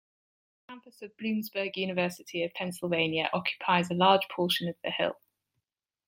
The 0.67 0.71
campus 0.73 1.03
of 1.03 1.15
Bloomsburg 1.15 1.77
University 1.77 2.43
of 2.43 2.51
Pennsylvania 2.55 3.29
occupies 3.33 3.91
a 3.91 3.93
large 3.93 4.27
portion 4.29 4.67
of 4.67 4.73
the 4.83 4.89
hill. 4.89 5.19